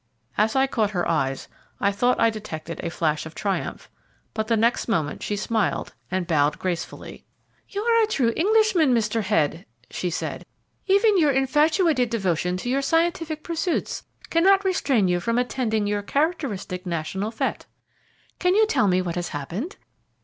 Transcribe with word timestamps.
As 0.35 0.55
I 0.55 0.65
caught 0.65 0.89
her 0.97 1.07
eyes 1.07 1.47
I 1.79 1.91
thought 1.91 2.19
I 2.19 2.31
detected 2.31 2.83
a 2.83 2.89
flash 2.89 3.27
of 3.27 3.35
triumph, 3.35 3.87
but 4.33 4.47
the 4.47 4.57
next 4.57 4.87
moment 4.87 5.21
she 5.21 5.35
smiled 5.35 5.93
and 6.09 6.25
bowed 6.25 6.57
gracefully. 6.57 7.23
"You 7.69 7.83
are 7.83 8.01
a 8.03 8.07
true 8.07 8.33
Englishman, 8.35 8.95
Mr. 8.95 9.21
Head," 9.21 9.63
she 9.91 10.09
said. 10.09 10.43
"Even 10.87 11.19
your 11.19 11.29
infatuated 11.31 12.09
devotion 12.09 12.57
to 12.57 12.67
your 12.69 12.81
scientific 12.81 13.43
pursuits 13.43 14.03
cannot 14.31 14.65
restrain 14.65 15.07
you 15.07 15.19
from 15.19 15.37
attending 15.37 15.85
your 15.85 16.01
characteristic 16.01 16.87
national 16.87 17.29
fête. 17.31 17.65
Can 18.39 18.55
you 18.55 18.65
tell 18.65 18.87
me 18.87 19.03
what 19.03 19.13
has 19.13 19.27
happened? 19.27 19.75